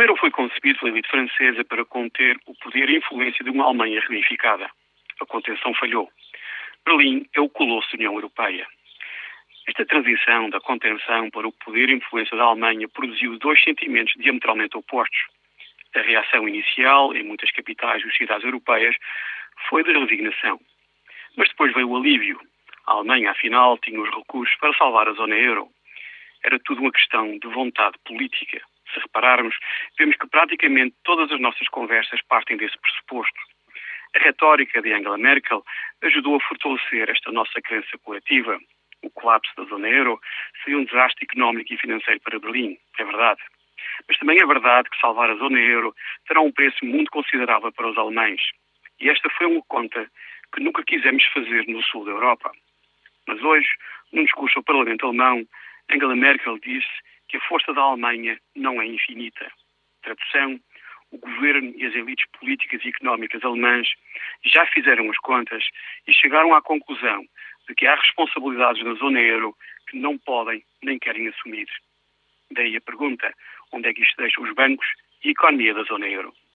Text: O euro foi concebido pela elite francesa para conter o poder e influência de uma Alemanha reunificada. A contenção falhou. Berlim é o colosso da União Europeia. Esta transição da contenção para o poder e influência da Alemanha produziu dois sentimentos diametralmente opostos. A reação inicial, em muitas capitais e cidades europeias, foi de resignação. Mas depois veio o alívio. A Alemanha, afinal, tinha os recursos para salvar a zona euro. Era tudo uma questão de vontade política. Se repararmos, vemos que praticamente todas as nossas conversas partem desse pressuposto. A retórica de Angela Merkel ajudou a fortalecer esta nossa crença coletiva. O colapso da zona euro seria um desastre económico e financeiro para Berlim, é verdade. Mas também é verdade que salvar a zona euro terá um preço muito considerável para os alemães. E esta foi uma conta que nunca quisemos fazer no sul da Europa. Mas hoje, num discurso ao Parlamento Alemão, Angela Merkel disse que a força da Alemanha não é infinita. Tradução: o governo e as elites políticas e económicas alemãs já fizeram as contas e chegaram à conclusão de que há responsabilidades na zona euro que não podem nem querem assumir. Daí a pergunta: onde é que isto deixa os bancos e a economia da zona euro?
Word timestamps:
O 0.00 0.02
euro 0.02 0.16
foi 0.16 0.30
concebido 0.30 0.78
pela 0.78 0.92
elite 0.92 1.10
francesa 1.10 1.62
para 1.62 1.84
conter 1.84 2.40
o 2.46 2.54
poder 2.54 2.88
e 2.88 2.96
influência 2.96 3.44
de 3.44 3.50
uma 3.50 3.66
Alemanha 3.66 4.00
reunificada. 4.00 4.70
A 5.20 5.26
contenção 5.26 5.74
falhou. 5.74 6.10
Berlim 6.86 7.26
é 7.34 7.40
o 7.42 7.50
colosso 7.50 7.90
da 7.90 7.96
União 7.96 8.14
Europeia. 8.14 8.66
Esta 9.68 9.84
transição 9.84 10.48
da 10.48 10.58
contenção 10.58 11.28
para 11.28 11.46
o 11.46 11.52
poder 11.52 11.90
e 11.90 11.96
influência 11.96 12.34
da 12.34 12.44
Alemanha 12.44 12.88
produziu 12.88 13.38
dois 13.38 13.62
sentimentos 13.62 14.14
diametralmente 14.16 14.74
opostos. 14.74 15.20
A 15.94 16.00
reação 16.00 16.48
inicial, 16.48 17.14
em 17.14 17.22
muitas 17.22 17.50
capitais 17.50 18.02
e 18.02 18.16
cidades 18.16 18.46
europeias, 18.46 18.96
foi 19.68 19.84
de 19.84 19.92
resignação. 19.92 20.58
Mas 21.36 21.50
depois 21.50 21.74
veio 21.74 21.90
o 21.90 21.96
alívio. 21.98 22.40
A 22.86 22.92
Alemanha, 22.92 23.32
afinal, 23.32 23.76
tinha 23.76 24.00
os 24.00 24.08
recursos 24.08 24.56
para 24.60 24.72
salvar 24.78 25.08
a 25.08 25.12
zona 25.12 25.36
euro. 25.36 25.68
Era 26.42 26.58
tudo 26.58 26.80
uma 26.80 26.90
questão 26.90 27.38
de 27.38 27.48
vontade 27.48 27.98
política. 28.06 28.62
Se 28.92 29.00
repararmos, 29.00 29.56
vemos 29.98 30.16
que 30.16 30.26
praticamente 30.28 30.96
todas 31.04 31.30
as 31.30 31.40
nossas 31.40 31.68
conversas 31.68 32.20
partem 32.22 32.56
desse 32.56 32.78
pressuposto. 32.78 33.40
A 34.16 34.18
retórica 34.18 34.82
de 34.82 34.92
Angela 34.92 35.18
Merkel 35.18 35.64
ajudou 36.02 36.36
a 36.36 36.40
fortalecer 36.40 37.08
esta 37.08 37.30
nossa 37.30 37.60
crença 37.62 37.96
coletiva. 38.02 38.58
O 39.02 39.10
colapso 39.10 39.52
da 39.56 39.64
zona 39.64 39.88
euro 39.88 40.20
seria 40.62 40.78
um 40.78 40.84
desastre 40.84 41.24
económico 41.24 41.72
e 41.72 41.78
financeiro 41.78 42.20
para 42.20 42.38
Berlim, 42.38 42.76
é 42.98 43.04
verdade. 43.04 43.40
Mas 44.08 44.18
também 44.18 44.38
é 44.42 44.46
verdade 44.46 44.90
que 44.90 45.00
salvar 45.00 45.30
a 45.30 45.36
zona 45.36 45.60
euro 45.60 45.94
terá 46.26 46.40
um 46.40 46.52
preço 46.52 46.84
muito 46.84 47.10
considerável 47.10 47.72
para 47.72 47.88
os 47.88 47.96
alemães. 47.96 48.40
E 49.00 49.08
esta 49.08 49.30
foi 49.30 49.46
uma 49.46 49.62
conta 49.68 50.10
que 50.52 50.60
nunca 50.60 50.82
quisemos 50.82 51.24
fazer 51.26 51.66
no 51.68 51.82
sul 51.82 52.04
da 52.04 52.10
Europa. 52.10 52.50
Mas 53.26 53.40
hoje, 53.42 53.68
num 54.12 54.24
discurso 54.24 54.58
ao 54.58 54.64
Parlamento 54.64 55.06
Alemão, 55.06 55.46
Angela 55.90 56.16
Merkel 56.16 56.58
disse 56.58 56.88
que 57.30 57.36
a 57.36 57.40
força 57.40 57.72
da 57.72 57.80
Alemanha 57.80 58.38
não 58.56 58.82
é 58.82 58.86
infinita. 58.86 59.50
Tradução: 60.02 60.60
o 61.12 61.18
governo 61.18 61.72
e 61.76 61.86
as 61.86 61.94
elites 61.94 62.26
políticas 62.38 62.84
e 62.84 62.88
económicas 62.88 63.44
alemãs 63.44 63.88
já 64.44 64.66
fizeram 64.66 65.08
as 65.10 65.18
contas 65.18 65.64
e 66.06 66.12
chegaram 66.12 66.52
à 66.54 66.60
conclusão 66.60 67.24
de 67.68 67.74
que 67.74 67.86
há 67.86 67.94
responsabilidades 67.94 68.84
na 68.84 68.94
zona 68.94 69.20
euro 69.20 69.56
que 69.88 69.96
não 69.96 70.18
podem 70.18 70.64
nem 70.82 70.98
querem 70.98 71.28
assumir. 71.28 71.68
Daí 72.50 72.76
a 72.76 72.80
pergunta: 72.80 73.32
onde 73.72 73.88
é 73.88 73.94
que 73.94 74.02
isto 74.02 74.16
deixa 74.16 74.40
os 74.40 74.52
bancos 74.54 74.86
e 75.22 75.28
a 75.28 75.32
economia 75.32 75.74
da 75.74 75.84
zona 75.84 76.08
euro? 76.08 76.34